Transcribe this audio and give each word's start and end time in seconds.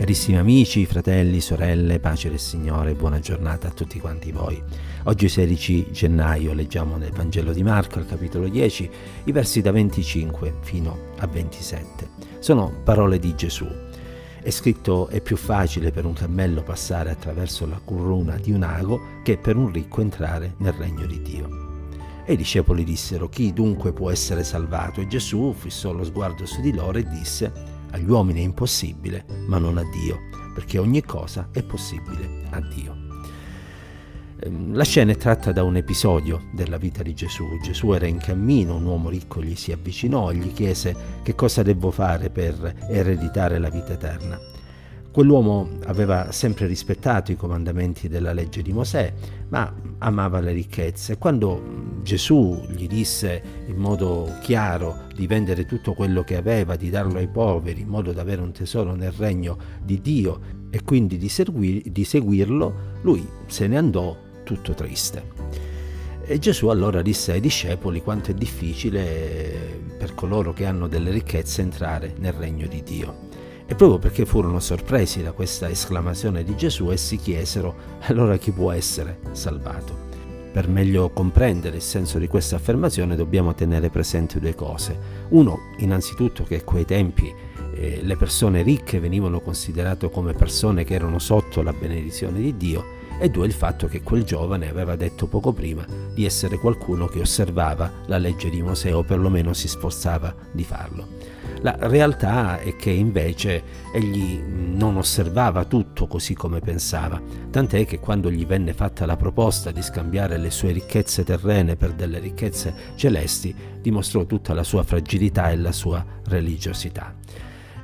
Carissimi 0.00 0.38
amici, 0.38 0.86
fratelli, 0.86 1.42
sorelle, 1.42 2.00
pace 2.00 2.30
del 2.30 2.38
Signore, 2.38 2.94
buona 2.94 3.18
giornata 3.18 3.68
a 3.68 3.70
tutti 3.70 4.00
quanti 4.00 4.32
voi. 4.32 4.58
Oggi 5.04 5.28
16 5.28 5.88
gennaio 5.90 6.54
leggiamo 6.54 6.96
nel 6.96 7.12
Vangelo 7.12 7.52
di 7.52 7.62
Marco, 7.62 7.98
al 7.98 8.06
capitolo 8.06 8.48
10, 8.48 8.90
i 9.24 9.32
versi 9.32 9.60
da 9.60 9.70
25 9.72 10.54
fino 10.62 11.12
a 11.18 11.26
27. 11.26 12.08
Sono 12.38 12.80
parole 12.82 13.18
di 13.18 13.34
Gesù. 13.34 13.66
È 14.40 14.48
scritto 14.48 15.08
è 15.08 15.20
più 15.20 15.36
facile 15.36 15.90
per 15.90 16.06
un 16.06 16.14
cammello 16.14 16.62
passare 16.62 17.10
attraverso 17.10 17.66
la 17.66 17.78
curruna 17.84 18.38
di 18.38 18.52
un 18.52 18.62
ago 18.62 19.20
che 19.22 19.36
per 19.36 19.56
un 19.56 19.70
ricco 19.70 20.00
entrare 20.00 20.54
nel 20.60 20.72
regno 20.72 21.04
di 21.04 21.20
Dio. 21.20 21.68
E 22.24 22.32
i 22.32 22.36
discepoli 22.38 22.84
dissero, 22.84 23.28
chi 23.28 23.52
dunque 23.52 23.92
può 23.92 24.10
essere 24.10 24.44
salvato? 24.44 25.02
E 25.02 25.06
Gesù 25.06 25.52
fissò 25.54 25.92
lo 25.92 26.04
sguardo 26.04 26.46
su 26.46 26.62
di 26.62 26.72
loro 26.72 26.96
e 26.96 27.06
disse, 27.06 27.69
agli 27.90 28.08
uomini 28.08 28.40
è 28.40 28.44
impossibile, 28.44 29.24
ma 29.46 29.58
non 29.58 29.78
a 29.78 29.84
Dio, 29.84 30.18
perché 30.54 30.78
ogni 30.78 31.02
cosa 31.02 31.48
è 31.52 31.62
possibile 31.62 32.46
a 32.50 32.60
Dio. 32.60 33.08
Ehm, 34.42 34.74
la 34.74 34.84
scena 34.84 35.12
è 35.12 35.16
tratta 35.16 35.52
da 35.52 35.62
un 35.62 35.76
episodio 35.76 36.48
della 36.52 36.78
vita 36.78 37.02
di 37.02 37.14
Gesù. 37.14 37.58
Gesù 37.62 37.92
era 37.92 38.06
in 38.06 38.18
cammino, 38.18 38.76
un 38.76 38.84
uomo 38.84 39.08
ricco 39.08 39.42
gli 39.42 39.54
si 39.54 39.72
avvicinò 39.72 40.30
e 40.30 40.36
gli 40.36 40.52
chiese 40.52 40.94
che 41.22 41.34
cosa 41.34 41.62
devo 41.62 41.90
fare 41.90 42.30
per 42.30 42.86
ereditare 42.88 43.58
la 43.58 43.68
vita 43.68 43.92
eterna. 43.92 44.40
Quell'uomo 45.12 45.68
aveva 45.86 46.30
sempre 46.30 46.66
rispettato 46.66 47.32
i 47.32 47.36
comandamenti 47.36 48.08
della 48.08 48.32
legge 48.32 48.62
di 48.62 48.72
Mosè, 48.72 49.12
ma 49.48 49.72
amava 49.98 50.38
le 50.38 50.52
ricchezze. 50.52 51.18
Quando 51.18 51.89
Gesù 52.02 52.64
gli 52.68 52.86
disse 52.86 53.42
in 53.66 53.76
modo 53.76 54.36
chiaro 54.40 55.06
di 55.14 55.26
vendere 55.26 55.66
tutto 55.66 55.92
quello 55.92 56.22
che 56.22 56.36
aveva, 56.36 56.76
di 56.76 56.90
darlo 56.90 57.18
ai 57.18 57.28
poveri, 57.28 57.82
in 57.82 57.88
modo 57.88 58.12
da 58.12 58.22
avere 58.22 58.40
un 58.40 58.52
tesoro 58.52 58.94
nel 58.94 59.12
regno 59.12 59.56
di 59.82 60.00
Dio 60.00 60.40
e 60.70 60.82
quindi 60.82 61.18
di, 61.18 61.28
seguir, 61.28 61.82
di 61.82 62.04
seguirlo, 62.04 62.74
lui 63.02 63.26
se 63.46 63.66
ne 63.66 63.76
andò 63.76 64.16
tutto 64.44 64.72
triste. 64.74 65.58
E 66.22 66.38
Gesù 66.38 66.68
allora 66.68 67.02
disse 67.02 67.32
ai 67.32 67.40
discepoli 67.40 68.02
quanto 68.02 68.30
è 68.30 68.34
difficile 68.34 69.80
per 69.98 70.14
coloro 70.14 70.52
che 70.52 70.64
hanno 70.64 70.86
delle 70.86 71.10
ricchezze 71.10 71.60
entrare 71.60 72.14
nel 72.18 72.32
regno 72.32 72.66
di 72.66 72.82
Dio. 72.82 73.28
E 73.66 73.74
proprio 73.74 73.98
perché 73.98 74.26
furono 74.26 74.58
sorpresi 74.58 75.22
da 75.22 75.32
questa 75.32 75.68
esclamazione 75.68 76.42
di 76.42 76.56
Gesù, 76.56 76.90
essi 76.90 77.16
chiesero, 77.16 77.74
allora 78.06 78.36
chi 78.36 78.50
può 78.50 78.72
essere 78.72 79.18
salvato? 79.32 80.09
Per 80.52 80.68
meglio 80.68 81.10
comprendere 81.10 81.76
il 81.76 81.82
senso 81.82 82.18
di 82.18 82.26
questa 82.26 82.56
affermazione 82.56 83.14
dobbiamo 83.14 83.54
tenere 83.54 83.88
presente 83.88 84.40
due 84.40 84.54
cose. 84.54 84.98
Uno, 85.28 85.74
innanzitutto 85.78 86.42
che 86.42 86.56
a 86.56 86.64
quei 86.64 86.84
tempi 86.84 87.32
eh, 87.74 88.00
le 88.02 88.16
persone 88.16 88.62
ricche 88.62 88.98
venivano 88.98 89.40
considerate 89.40 90.10
come 90.10 90.32
persone 90.32 90.82
che 90.84 90.94
erano 90.94 91.20
sotto 91.20 91.62
la 91.62 91.72
benedizione 91.72 92.40
di 92.40 92.56
Dio 92.56 92.98
e 93.20 93.28
due 93.28 93.46
il 93.46 93.52
fatto 93.52 93.86
che 93.86 94.02
quel 94.02 94.24
giovane 94.24 94.68
aveva 94.68 94.96
detto 94.96 95.26
poco 95.26 95.52
prima 95.52 95.86
di 96.12 96.24
essere 96.24 96.56
qualcuno 96.56 97.06
che 97.06 97.20
osservava 97.20 97.92
la 98.06 98.18
legge 98.18 98.50
di 98.50 98.62
Mosè 98.62 98.94
o 98.94 99.02
perlomeno 99.04 99.52
si 99.52 99.68
sforzava 99.68 100.34
di 100.50 100.64
farlo. 100.64 101.39
La 101.62 101.76
realtà 101.78 102.58
è 102.58 102.74
che 102.74 102.90
invece 102.90 103.62
egli 103.92 104.40
non 104.40 104.96
osservava 104.96 105.66
tutto 105.66 106.06
così 106.06 106.32
come 106.32 106.60
pensava, 106.60 107.20
tant'è 107.50 107.84
che 107.84 107.98
quando 107.98 108.30
gli 108.30 108.46
venne 108.46 108.72
fatta 108.72 109.04
la 109.04 109.16
proposta 109.16 109.70
di 109.70 109.82
scambiare 109.82 110.38
le 110.38 110.50
sue 110.50 110.72
ricchezze 110.72 111.22
terrene 111.22 111.76
per 111.76 111.92
delle 111.92 112.18
ricchezze 112.18 112.74
celesti, 112.94 113.54
dimostrò 113.78 114.24
tutta 114.24 114.54
la 114.54 114.62
sua 114.62 114.82
fragilità 114.84 115.50
e 115.50 115.56
la 115.56 115.72
sua 115.72 116.02
religiosità. 116.28 117.14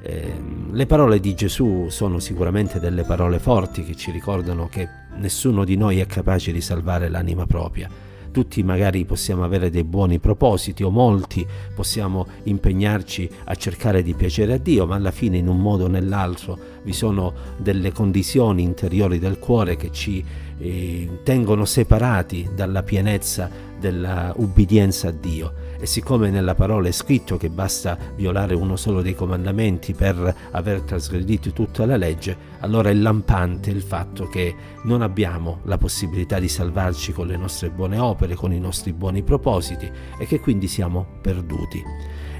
Eh, 0.00 0.42
le 0.70 0.86
parole 0.86 1.20
di 1.20 1.34
Gesù 1.34 1.88
sono 1.90 2.18
sicuramente 2.18 2.80
delle 2.80 3.02
parole 3.02 3.38
forti 3.38 3.84
che 3.84 3.94
ci 3.94 4.10
ricordano 4.10 4.68
che 4.68 4.88
nessuno 5.16 5.64
di 5.64 5.76
noi 5.76 6.00
è 6.00 6.06
capace 6.06 6.50
di 6.50 6.62
salvare 6.62 7.10
l'anima 7.10 7.44
propria 7.44 7.90
tutti 8.30 8.62
magari 8.62 9.04
possiamo 9.04 9.44
avere 9.44 9.70
dei 9.70 9.84
buoni 9.84 10.18
propositi 10.18 10.82
o 10.82 10.90
molti 10.90 11.46
possiamo 11.74 12.26
impegnarci 12.44 13.28
a 13.44 13.54
cercare 13.54 14.02
di 14.02 14.14
piacere 14.14 14.54
a 14.54 14.58
Dio, 14.58 14.86
ma 14.86 14.96
alla 14.96 15.10
fine 15.10 15.36
in 15.36 15.48
un 15.48 15.58
modo 15.58 15.84
o 15.84 15.88
nell'altro 15.88 16.58
vi 16.82 16.92
sono 16.92 17.32
delle 17.56 17.92
condizioni 17.92 18.62
interiori 18.62 19.18
del 19.18 19.38
cuore 19.38 19.76
che 19.76 19.90
ci 19.90 20.24
eh, 20.58 21.08
tengono 21.22 21.64
separati 21.64 22.48
dalla 22.54 22.82
pienezza 22.82 23.50
della 23.78 24.32
ubbidienza 24.36 25.08
a 25.08 25.12
Dio. 25.12 25.52
E 25.78 25.86
siccome 25.86 26.30
nella 26.30 26.54
parola 26.54 26.88
è 26.88 26.92
scritto 26.92 27.36
che 27.36 27.50
basta 27.50 27.98
violare 28.14 28.54
uno 28.54 28.76
solo 28.76 29.02
dei 29.02 29.14
comandamenti 29.14 29.92
per 29.92 30.34
aver 30.52 30.82
trasgredito 30.82 31.52
tutta 31.52 31.84
la 31.86 31.96
legge, 31.96 32.54
allora 32.60 32.90
è 32.90 32.94
lampante 32.94 33.70
il 33.70 33.82
fatto 33.82 34.26
che 34.28 34.54
non 34.84 35.02
abbiamo 35.02 35.60
la 35.64 35.78
possibilità 35.78 36.38
di 36.38 36.48
salvarci 36.48 37.12
con 37.12 37.26
le 37.26 37.36
nostre 37.36 37.70
buone 37.70 37.98
opere, 37.98 38.34
con 38.34 38.52
i 38.52 38.60
nostri 38.60 38.92
buoni 38.92 39.22
propositi 39.22 39.90
e 40.18 40.26
che 40.26 40.40
quindi 40.40 40.68
siamo 40.68 41.06
perduti. 41.20 41.82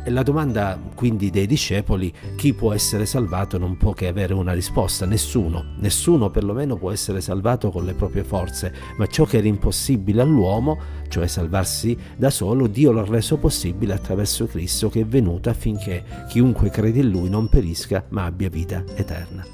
E 0.07 0.11
la 0.13 0.23
domanda 0.23 0.79
quindi 0.95 1.31
dei 1.31 1.49
discepoli, 1.49 2.13
chi 2.37 2.55
può 2.55 2.73
essere 2.73 3.07
salvato, 3.07 3.59
non 3.59 3.77
può 3.77 3.93
che 3.93 4.07
avere 4.07 4.35
una 4.35 4.53
risposta, 4.53 5.05
nessuno, 5.05 5.73
nessuno 5.79 6.31
perlomeno 6.31 6.77
può 6.77 6.93
essere 6.93 7.21
salvato 7.21 7.73
con 7.73 7.85
le 7.85 7.93
proprie 7.93 8.23
forze, 8.23 8.73
ma 8.99 9.07
ciò 9.09 9.25
che 9.25 9.39
era 9.39 9.49
impossibile 9.49 10.23
all'uomo, 10.23 10.79
cioè 11.09 11.27
salvarsi 11.27 11.99
da 12.17 12.31
solo, 12.31 12.69
Dio 12.69 12.93
l'ha 12.93 13.05
reso 13.05 13.37
possibile 13.39 13.95
attraverso 13.95 14.47
Cristo 14.47 14.89
che 14.91 15.01
è 15.01 15.05
venuto 15.05 15.51
affinché 15.51 16.05
chiunque 16.29 16.71
crede 16.71 17.01
in 17.01 17.11
Lui 17.11 17.29
non 17.29 17.49
perisca 17.49 18.05
ma 18.11 18.27
abbia 18.27 18.49
vita 18.49 18.85
eterna. 18.95 19.45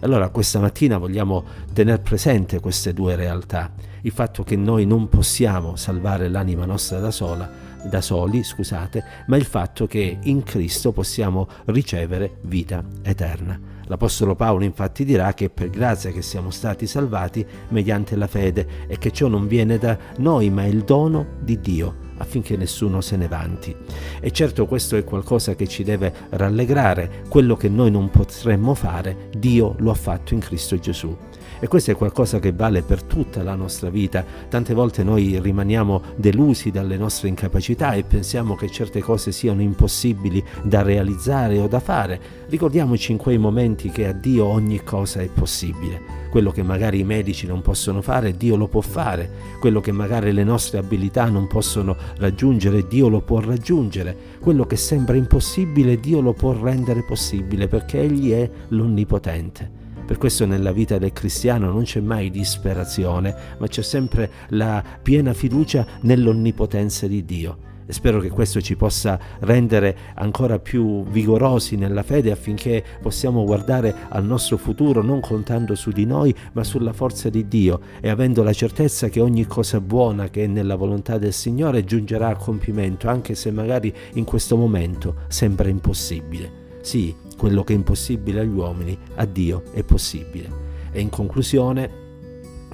Allora 0.00 0.28
questa 0.30 0.58
mattina 0.58 0.98
vogliamo 0.98 1.44
tenere 1.72 2.02
presente 2.02 2.58
queste 2.58 2.92
due 2.92 3.14
realtà, 3.14 3.70
il 4.00 4.10
fatto 4.10 4.42
che 4.42 4.56
noi 4.56 4.86
non 4.86 5.08
possiamo 5.08 5.76
salvare 5.76 6.28
l'anima 6.28 6.64
nostra 6.64 6.98
da 6.98 7.12
sola, 7.12 7.69
da 7.84 8.00
soli, 8.00 8.42
scusate, 8.42 9.04
ma 9.26 9.36
il 9.36 9.44
fatto 9.44 9.86
che 9.86 10.18
in 10.22 10.42
Cristo 10.42 10.92
possiamo 10.92 11.48
ricevere 11.66 12.38
vita 12.42 12.84
eterna. 13.02 13.78
L'Apostolo 13.90 14.36
Paolo 14.36 14.62
infatti 14.64 15.04
dirà 15.04 15.34
che 15.34 15.50
per 15.50 15.68
grazia 15.68 16.12
che 16.12 16.22
siamo 16.22 16.50
stati 16.50 16.86
salvati 16.86 17.44
mediante 17.70 18.14
la 18.14 18.28
fede 18.28 18.86
e 18.86 18.98
che 18.98 19.10
ciò 19.10 19.26
non 19.26 19.48
viene 19.48 19.78
da 19.78 19.98
noi 20.18 20.48
ma 20.48 20.62
è 20.62 20.66
il 20.66 20.84
dono 20.84 21.26
di 21.40 21.60
Dio 21.60 22.08
affinché 22.18 22.56
nessuno 22.56 23.00
se 23.00 23.16
ne 23.16 23.26
vanti. 23.26 23.74
E 24.20 24.30
certo 24.30 24.66
questo 24.66 24.96
è 24.96 25.02
qualcosa 25.02 25.56
che 25.56 25.66
ci 25.66 25.82
deve 25.82 26.12
rallegrare, 26.30 27.24
quello 27.28 27.56
che 27.56 27.68
noi 27.68 27.90
non 27.90 28.10
potremmo 28.10 28.74
fare, 28.74 29.30
Dio 29.36 29.74
lo 29.78 29.90
ha 29.90 29.94
fatto 29.94 30.34
in 30.34 30.40
Cristo 30.40 30.78
Gesù. 30.78 31.16
E 31.62 31.68
questo 31.68 31.90
è 31.90 31.94
qualcosa 31.94 32.38
che 32.38 32.52
vale 32.52 32.80
per 32.80 33.02
tutta 33.02 33.42
la 33.42 33.54
nostra 33.54 33.90
vita. 33.90 34.24
Tante 34.48 34.72
volte 34.72 35.04
noi 35.04 35.38
rimaniamo 35.38 36.00
delusi 36.16 36.70
dalle 36.70 36.96
nostre 36.96 37.28
incapacità 37.28 37.92
e 37.92 38.02
pensiamo 38.02 38.54
che 38.54 38.70
certe 38.70 39.00
cose 39.02 39.30
siano 39.30 39.60
impossibili 39.60 40.42
da 40.62 40.80
realizzare 40.80 41.58
o 41.58 41.68
da 41.68 41.78
fare. 41.78 42.18
Ricordiamoci 42.48 43.12
in 43.12 43.18
quei 43.18 43.36
momenti 43.36 43.90
che 43.90 44.06
a 44.06 44.12
Dio 44.12 44.46
ogni 44.46 44.82
cosa 44.82 45.20
è 45.20 45.28
possibile. 45.28 46.00
Quello 46.30 46.50
che 46.50 46.62
magari 46.62 47.00
i 47.00 47.04
medici 47.04 47.46
non 47.46 47.60
possono 47.60 48.00
fare, 48.00 48.38
Dio 48.38 48.56
lo 48.56 48.66
può 48.66 48.80
fare. 48.80 49.30
Quello 49.60 49.80
che 49.80 49.92
magari 49.92 50.32
le 50.32 50.44
nostre 50.44 50.78
abilità 50.78 51.28
non 51.28 51.46
possono 51.46 51.94
raggiungere, 52.16 52.86
Dio 52.86 53.08
lo 53.08 53.20
può 53.20 53.38
raggiungere. 53.38 54.16
Quello 54.40 54.64
che 54.64 54.76
sembra 54.76 55.16
impossibile, 55.16 56.00
Dio 56.00 56.22
lo 56.22 56.32
può 56.32 56.54
rendere 56.58 57.02
possibile 57.02 57.68
perché 57.68 58.00
Egli 58.00 58.30
è 58.30 58.50
l'Onnipotente. 58.68 59.79
Per 60.10 60.18
questo 60.18 60.44
nella 60.44 60.72
vita 60.72 60.98
del 60.98 61.12
cristiano 61.12 61.70
non 61.70 61.84
c'è 61.84 62.00
mai 62.00 62.30
disperazione, 62.30 63.32
ma 63.58 63.68
c'è 63.68 63.80
sempre 63.80 64.28
la 64.48 64.82
piena 65.00 65.32
fiducia 65.32 65.86
nell'onnipotenza 66.00 67.06
di 67.06 67.24
Dio. 67.24 67.58
E 67.86 67.92
spero 67.92 68.18
che 68.18 68.28
questo 68.28 68.60
ci 68.60 68.74
possa 68.74 69.20
rendere 69.38 69.96
ancora 70.16 70.58
più 70.58 71.04
vigorosi 71.04 71.76
nella 71.76 72.02
fede 72.02 72.32
affinché 72.32 72.82
possiamo 73.00 73.44
guardare 73.44 73.94
al 74.08 74.24
nostro 74.24 74.56
futuro 74.56 75.00
non 75.00 75.20
contando 75.20 75.76
su 75.76 75.92
di 75.92 76.06
noi, 76.06 76.34
ma 76.54 76.64
sulla 76.64 76.92
forza 76.92 77.30
di 77.30 77.46
Dio 77.46 77.78
e 78.00 78.08
avendo 78.08 78.42
la 78.42 78.52
certezza 78.52 79.08
che 79.08 79.20
ogni 79.20 79.46
cosa 79.46 79.80
buona 79.80 80.28
che 80.28 80.42
è 80.42 80.48
nella 80.48 80.74
volontà 80.74 81.18
del 81.18 81.32
Signore 81.32 81.84
giungerà 81.84 82.30
a 82.30 82.36
compimento, 82.36 83.08
anche 83.08 83.36
se 83.36 83.52
magari 83.52 83.94
in 84.14 84.24
questo 84.24 84.56
momento 84.56 85.18
sembra 85.28 85.68
impossibile. 85.68 86.59
Sì, 86.80 87.14
quello 87.36 87.62
che 87.62 87.72
è 87.72 87.76
impossibile 87.76 88.40
agli 88.40 88.48
uomini, 88.48 88.98
a 89.16 89.24
Dio 89.24 89.64
è 89.72 89.82
possibile. 89.82 90.68
E 90.90 91.00
in 91.00 91.10
conclusione 91.10 92.08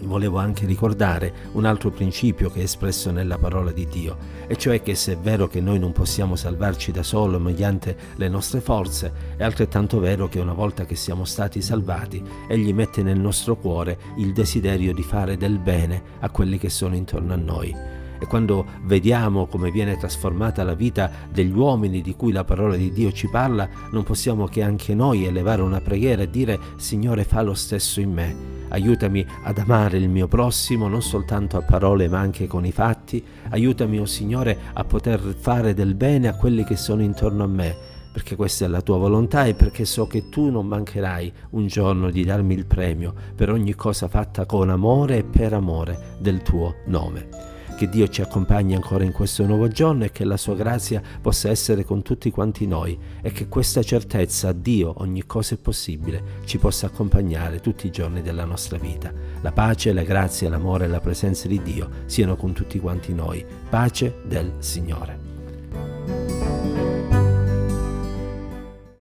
volevo 0.03 0.39
anche 0.39 0.67
ricordare 0.67 1.33
un 1.53 1.65
altro 1.65 1.91
principio 1.91 2.51
che 2.51 2.61
è 2.61 2.65
espresso 2.65 3.11
nella 3.11 3.39
parola 3.39 3.73
di 3.73 3.87
Dio, 3.87 4.17
e 4.47 4.57
cioè 4.57 4.83
che 4.83 4.95
se 4.95 5.13
è 5.13 5.17
vero 5.17 5.49
che 5.49 5.61
noi 5.61 5.79
non 5.79 5.93
possiamo 5.93 6.37
salvarci 6.37 6.93
da 6.93 7.03
solo 7.03 7.39
mediante 7.39 7.97
le 8.17 8.29
nostre 8.29 8.61
forze, 8.61 9.13
è 9.37 9.43
altrettanto 9.43 9.99
vero 9.99 10.29
che 10.29 10.39
una 10.39 10.53
volta 10.53 10.85
che 10.85 10.97
siamo 10.97 11.25
stati 11.25 11.63
salvati, 11.63 12.23
Egli 12.49 12.73
mette 12.73 13.03
nel 13.03 13.19
nostro 13.19 13.57
cuore 13.57 13.99
il 14.19 14.33
desiderio 14.33 14.93
di 14.93 15.03
fare 15.03 15.37
del 15.37 15.59
bene 15.59 16.03
a 16.21 16.31
quelli 16.31 16.59
che 16.59 16.69
sono 16.69 16.95
intorno 16.95 17.33
a 17.33 17.37
noi 17.37 17.96
E 18.19 18.27
quando 18.27 18.65
vediamo 18.83 19.47
come 19.47 19.71
viene 19.71 19.97
trasformata 19.97 20.63
la 20.63 20.75
vita 20.75 21.11
degli 21.31 21.57
uomini 21.57 22.01
di 22.01 22.15
cui 22.15 22.33
la 22.33 22.45
parola 22.45 22.77
di 22.77 22.93
Dio 22.93 23.13
ci 23.13 23.29
parla, 23.29 23.69
non 23.91 24.05
possiamo 24.05 24.47
che 24.47 24.63
anche 24.63 24.95
noi 24.95 25.25
elevare 25.25 25.63
una 25.63 25.81
preghiera 25.81 26.23
e 26.23 26.31
dire 26.31 26.59
Signore 26.77 27.25
fa 27.25 27.43
lo 27.43 27.55
stesso 27.55 28.01
in 28.01 28.13
me. 28.13 28.55
Aiutami 28.69 29.25
ad 29.45 29.59
amare 29.59 29.99
il 29.99 30.09
mio 30.09 30.27
prossimo 30.27 30.89
non 30.89 31.03
soltanto 31.03 31.57
a 31.57 31.63
parole 31.63 32.09
ma 32.09 32.19
anche 32.19 32.47
con 32.47 32.65
i 32.67 32.73
fatti. 32.73 33.23
Aiutami, 33.51 33.99
oh 33.99 34.07
Signore, 34.07 34.59
a 34.73 34.85
poter 34.85 35.21
fare 35.39 35.75
del 35.75 35.95
bene 35.95 36.29
a 36.29 36.37
quelli 36.37 36.65
che 36.65 36.77
sono 36.77 37.03
intorno 37.03 37.45
a 37.45 37.49
me 37.49 37.95
perché 38.17 38.35
questa 38.35 38.65
è 38.65 38.69
la 38.69 38.81
tua 38.81 38.97
volontà 38.97 39.45
e 39.45 39.53
perché 39.53 39.85
so 39.85 40.07
che 40.07 40.31
tu 40.31 40.49
non 40.49 40.67
mancherai 40.67 41.31
un 41.51 41.67
giorno 41.67 42.11
di 42.11 42.25
darmi 42.25 42.55
il 42.55 42.65
premio 42.65 43.13
per 43.35 43.51
ogni 43.51 43.75
cosa 43.75 44.09
fatta 44.09 44.47
con 44.47 44.71
amore 44.71 45.19
e 45.19 45.25
per 45.25 45.53
amore 45.53 46.17
del 46.19 46.41
tuo 46.41 46.77
nome. 46.87 47.56
Che 47.77 47.91
Dio 47.91 48.09
ci 48.09 48.23
accompagni 48.23 48.75
ancora 48.75 49.05
in 49.05 49.13
questo 49.13 49.45
nuovo 49.45 49.69
giorno 49.69 50.05
e 50.05 50.11
che 50.11 50.25
la 50.25 50.39
sua 50.39 50.55
grazia 50.55 51.03
possa 51.21 51.51
essere 51.51 51.85
con 51.85 52.01
tutti 52.01 52.31
quanti 52.31 52.67
noi 52.67 52.99
e 53.21 53.31
che 53.33 53.49
questa 53.49 53.83
certezza, 53.83 54.53
Dio, 54.53 54.95
ogni 55.03 55.27
cosa 55.27 55.57
è 55.57 55.59
possibile, 55.59 56.41
ci 56.47 56.57
possa 56.57 56.87
accompagnare 56.87 57.61
tutti 57.61 57.87
i 57.87 57.91
giorni 57.91 58.23
della 58.23 58.47
nostra 58.47 58.79
vita. 58.79 59.13
La 59.43 59.53
pace, 59.53 59.93
la 59.93 60.05
grazia, 60.05 60.49
l'amore 60.49 60.87
e 60.87 60.89
la 60.89 61.01
presenza 61.01 61.49
di 61.49 61.61
Dio 61.63 61.91
siano 62.07 62.35
con 62.37 62.55
tutti 62.55 62.81
quanti 62.81 63.13
noi. 63.13 63.45
Pace 63.69 64.23
del 64.25 64.55
Signore. 64.61 65.36